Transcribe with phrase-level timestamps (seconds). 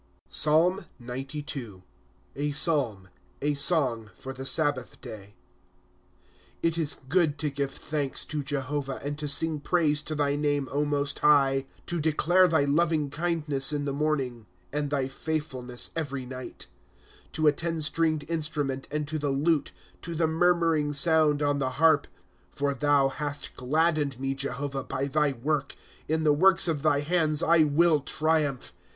[0.31, 1.83] PSALMXCII.
[2.35, 3.09] A Psalm.
[3.39, 5.35] A Song for the Sabbath Day.
[6.61, 10.35] 1 It is good to give thanks to Jehovah, And to sing praise to thy
[10.35, 14.47] name, Most High;^ To declare thy loving kindness in the morning.
[14.73, 16.65] And thy faithfulness every night;
[17.29, 19.71] ^ To a teii striuged instrument, and to the lute,
[20.01, 22.07] To the murmuring sound on the harp.
[22.31, 25.75] * For thou hast gladdened me, Jehovah, by thy work;
[26.07, 28.73] In the works of thy hands I will triumph.